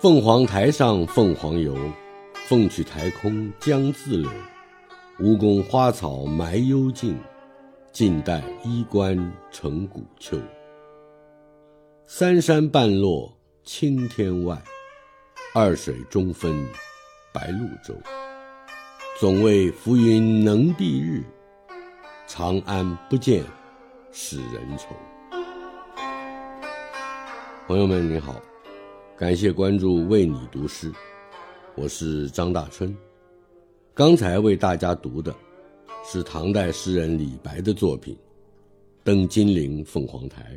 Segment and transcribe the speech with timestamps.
[0.00, 1.76] 凤凰台上凤凰游，
[2.46, 4.30] 凤去台空江自流。
[5.18, 7.18] 蜈蚣花草埋幽径，
[7.90, 9.18] 静待衣冠
[9.50, 10.38] 成古丘。
[12.06, 14.56] 三山半落青天外，
[15.52, 16.64] 二水中分
[17.34, 17.92] 白鹭洲。
[19.18, 21.24] 总为浮云能蔽日，
[22.28, 23.42] 长安不见
[24.12, 24.94] 使人愁。
[27.66, 28.40] 朋友们，你好。
[29.18, 30.92] 感谢关注“为你读诗”，
[31.74, 32.96] 我是张大春。
[33.92, 35.34] 刚才为大家读的，
[36.04, 38.14] 是唐代诗人李白的作品
[39.02, 40.56] 《登金陵凤凰台》。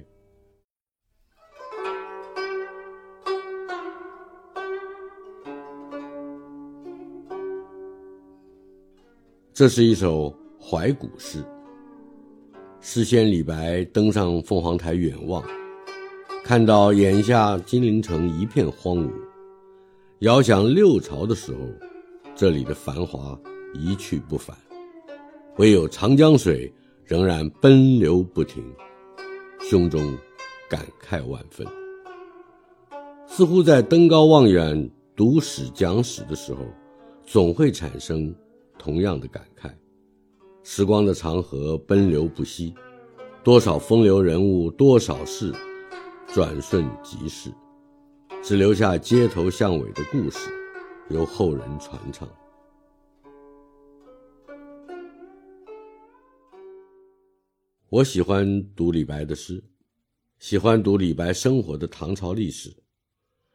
[9.51, 11.43] 这是一首怀古诗。
[12.79, 15.43] 诗仙李白登上凤凰台远望。
[16.51, 19.09] 看到眼下金陵城一片荒芜，
[20.19, 21.59] 遥想六朝的时候，
[22.35, 23.39] 这里的繁华
[23.73, 24.53] 一去不返，
[25.55, 26.69] 唯有长江水
[27.05, 28.61] 仍然奔流不停，
[29.61, 30.13] 胸中
[30.69, 31.65] 感慨万分。
[33.25, 36.65] 似乎在登高望远、读史讲史的时候，
[37.23, 38.35] 总会产生
[38.77, 39.71] 同样的感慨：
[40.63, 42.75] 时光的长河奔流不息，
[43.41, 45.53] 多少风流人物，多少事。
[46.33, 47.53] 转瞬即逝，
[48.41, 50.49] 只留下街头巷尾的故事，
[51.09, 52.25] 由后人传唱。
[57.89, 59.61] 我喜欢读李白的诗，
[60.39, 62.73] 喜欢读李白生活的唐朝历史，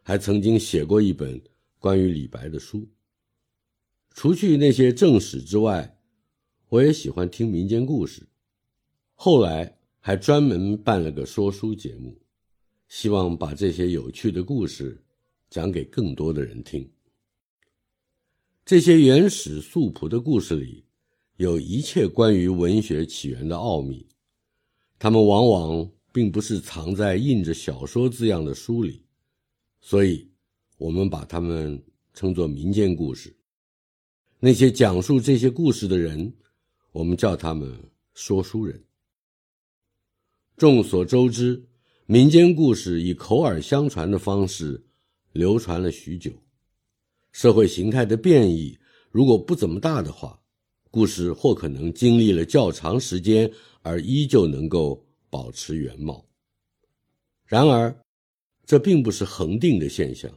[0.03, 1.41] 还曾经写过一本
[1.79, 2.87] 关于李白的书。
[4.11, 5.99] 除去那些正史之外，
[6.69, 8.29] 我也喜欢听民间故事，
[9.15, 12.15] 后来还专门办了个说书节目。
[12.89, 15.03] 希望把这些有趣的故事
[15.51, 16.89] 讲给更多的人听。
[18.65, 20.85] 这些原始素朴的故事里，
[21.37, 24.07] 有一切关于文学起源的奥秘，
[24.99, 29.03] 他们往往并不是藏在印着小说字样的书里，
[29.81, 30.29] 所以，
[30.79, 31.81] 我们把它们
[32.15, 33.35] 称作民间故事。
[34.39, 36.33] 那些讲述这些故事的人，
[36.93, 37.79] 我们叫他们
[38.15, 38.81] 说书人。
[40.57, 41.63] 众所周知。
[42.09, 44.81] 民间故事以口耳相传的方式
[45.33, 46.31] 流传了许久，
[47.33, 48.79] 社会形态的变异
[49.11, 50.41] 如果不怎么大的话，
[50.89, 53.51] 故事或可能经历了较长时间
[53.83, 56.25] 而依旧能够保持原貌。
[57.45, 57.93] 然而，
[58.65, 60.31] 这并不是恒定的现象。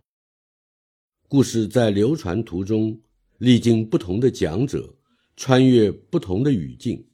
[1.27, 2.99] 故事在流传途中，
[3.37, 4.91] 历经不同的讲者，
[5.35, 7.07] 穿越不同的语境，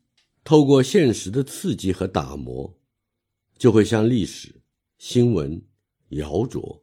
[0.45, 2.73] 透过现实的刺激和打磨。
[3.57, 4.53] 就会像历史、
[4.97, 5.61] 新闻、
[6.09, 6.81] 谣诼，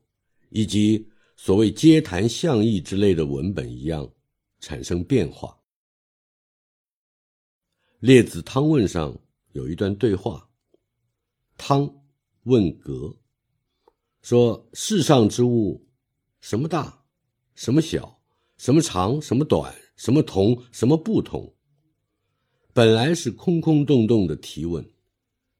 [0.48, 1.06] 以及
[1.36, 4.10] 所谓街谈巷议之类的文本一样，
[4.58, 5.58] 产生变化。
[8.00, 9.16] 列子汤问上
[9.52, 10.48] 有一段对话：
[11.56, 11.88] 汤
[12.44, 13.16] 问格，
[14.22, 15.86] 说世上之物，
[16.40, 17.04] 什么大，
[17.54, 18.20] 什么小，
[18.56, 21.54] 什么长，什么短，什么同，什么不同。
[22.72, 24.90] 本来是空空洞洞的提问，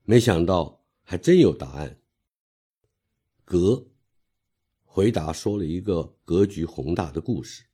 [0.04, 0.81] 没想到。
[1.12, 1.98] 还真有答案。
[3.44, 3.86] 格
[4.82, 7.64] 回答说了一个格局宏大的故事。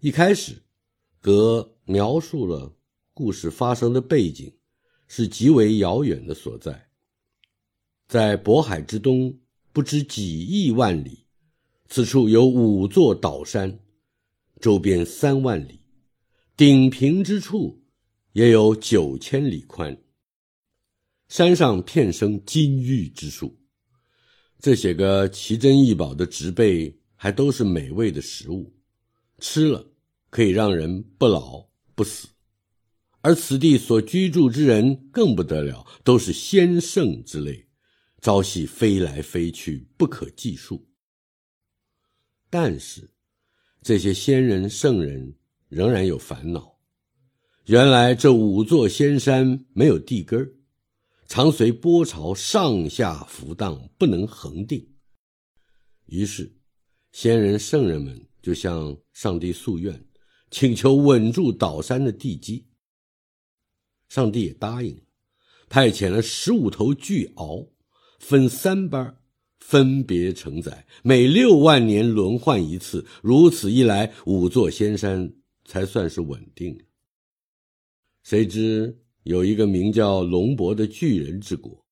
[0.00, 0.62] 一开始，
[1.20, 2.74] 格描述了
[3.12, 4.50] 故事发生的背景
[5.06, 6.88] 是极为遥远的所在，
[8.08, 9.38] 在渤海之东
[9.74, 11.26] 不知几亿万里，
[11.86, 13.78] 此处有五座岛山，
[14.58, 15.82] 周边三万里，
[16.56, 17.84] 顶平之处
[18.32, 20.02] 也有九千里宽。
[21.28, 23.58] 山上片生金玉之树，
[24.60, 28.72] 这些个奇珍异宝的植被还都是美味的食物，
[29.40, 29.84] 吃了
[30.30, 32.28] 可以让人不老不死。
[33.22, 37.66] 而此地所居住之人更不得了，都是仙圣之类，
[38.20, 40.86] 朝夕飞来飞去，不可计数。
[42.48, 43.10] 但是，
[43.82, 45.34] 这些仙人圣人
[45.68, 46.78] 仍然有烦恼。
[47.64, 50.52] 原来这五座仙山没有地根儿
[51.28, 54.94] 常随波潮上下浮荡，不能恒定。
[56.06, 56.56] 于是，
[57.12, 60.04] 先人圣人们就向上帝诉愿，
[60.50, 62.66] 请求稳住岛山的地基。
[64.08, 65.02] 上帝也答应了，
[65.68, 67.70] 派遣了十五头巨鳌，
[68.20, 69.18] 分三班，
[69.58, 73.04] 分别承载，每六万年轮换一次。
[73.20, 75.34] 如此一来，五座仙山
[75.64, 76.84] 才算是稳定了。
[78.22, 81.84] 谁知有一个名叫龙伯的巨人之国，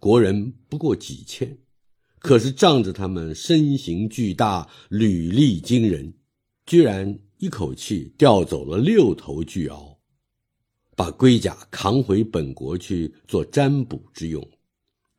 [0.00, 1.56] 国人不过几千。
[2.18, 6.12] 可是仗着他们身形巨大、履历惊人，
[6.66, 9.96] 居然一口气调走了六头巨鳌，
[10.96, 14.44] 把龟甲扛回本国去做占卜之用。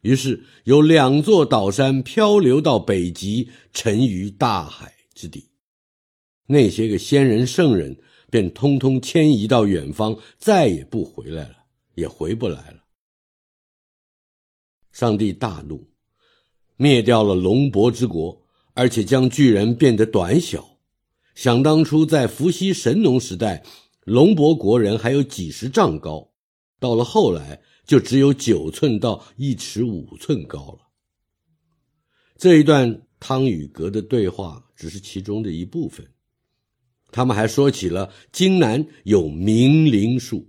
[0.01, 5.47] 于是有两座岛山漂流到北极，沉于大海之底。
[6.45, 7.97] 那些个仙人圣人
[8.31, 11.57] 便通通迁移到远方，再也不回来了，
[11.93, 12.83] 也回不来了。
[14.91, 15.87] 上帝大怒。
[16.77, 18.41] 灭掉了龙伯之国，
[18.73, 20.79] 而且将巨人变得短小。
[21.35, 23.63] 想当初在伏羲神农时代，
[24.03, 26.31] 龙伯国人还有几十丈高，
[26.79, 30.87] 到了后来就只有九寸到一尺五寸高了。
[32.35, 36.11] 这一段汤与格的对话只是其中的一部分，
[37.11, 40.47] 他们还说起了荆南有明灵树，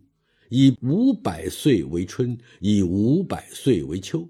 [0.49, 4.29] 以五百岁为春，以五百岁为秋，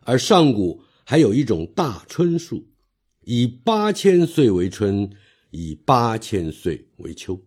[0.00, 0.82] 而上古。
[1.06, 2.66] 还有一种大椿树，
[3.26, 5.10] 以八千岁为春，
[5.50, 7.38] 以八千岁为秋。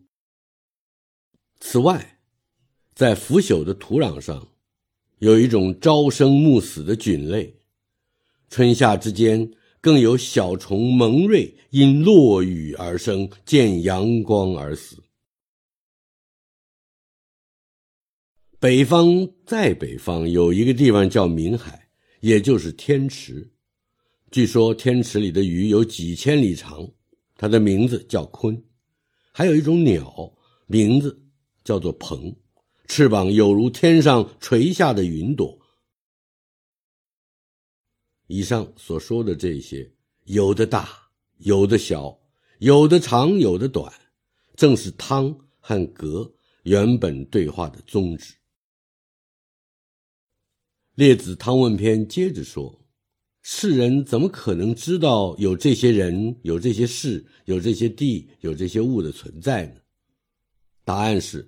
[1.59, 2.19] 此外，
[2.93, 4.49] 在腐朽的土壤上，
[5.17, 7.55] 有一种朝生暮死的菌类，
[8.47, 9.51] 春夏之间
[9.81, 15.03] 更有小虫蒙瑞，因落雨而生，见阳光而死。
[18.59, 21.85] 北方在北方有一个地方叫明海。
[22.21, 23.47] 也就是天池，
[24.31, 26.85] 据说天池里的鱼有几千里长，
[27.35, 28.59] 它的名字叫鲲。
[29.31, 30.33] 还有一种鸟，
[30.65, 31.23] 名字
[31.63, 32.35] 叫做鹏，
[32.87, 35.57] 翅膀有如天上垂下的云朵。
[38.27, 39.89] 以上所说的这些，
[40.25, 40.89] 有的大，
[41.37, 42.19] 有的小，
[42.59, 43.91] 有的长，有的短，
[44.55, 46.31] 正是汤和格
[46.63, 48.33] 原本对话的宗旨。
[50.95, 52.83] 列子《汤问篇》接着说
[53.43, 59.79] ：“世人怎么可能知道有这些人、有这些事、有这些地、有这些物的存在呢？”
[60.83, 61.47] 答案是：“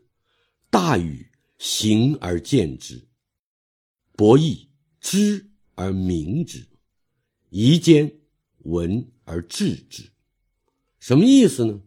[0.69, 1.27] 大禹
[1.57, 3.05] 行而见之，
[4.15, 4.69] 伯益
[5.01, 5.48] 知
[5.79, 6.67] 而明之，
[7.51, 8.11] 夷坚
[8.65, 10.03] 闻而治之。”
[10.99, 11.79] 什么意思呢？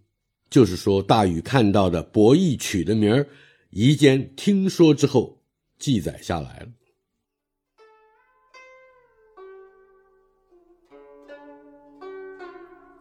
[0.49, 3.29] 就是说，大禹看到的，伯邑取的名儿，
[3.69, 5.43] 夷坚听说之后
[5.79, 6.69] 记载下来了。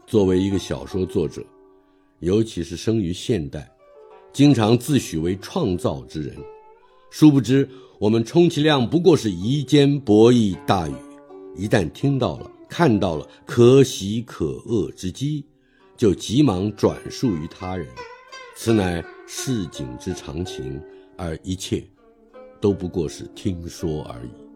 [0.05, 1.41] 作为一个小说作者，
[2.19, 3.73] 尤其是生于现代，
[4.33, 6.35] 经常自诩为创造之人，
[7.09, 7.69] 殊不知
[8.01, 10.93] 我们充其量不过是夷坚博弈大禹。
[11.55, 15.45] 一旦听到了、看到了可喜可恶之机，
[15.95, 17.87] 就急忙转述于他人，
[18.55, 20.81] 此乃市井之常情，
[21.15, 21.83] 而一切
[22.59, 24.50] 都不过是听说而已。